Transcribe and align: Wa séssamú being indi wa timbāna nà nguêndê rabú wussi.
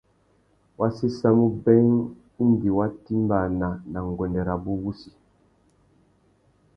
Wa 0.79 0.87
séssamú 0.97 1.45
being 1.63 1.95
indi 2.43 2.69
wa 2.77 2.85
timbāna 3.05 3.67
nà 3.91 3.99
nguêndê 4.07 4.41
rabú 4.49 4.71
wussi. 4.83 5.09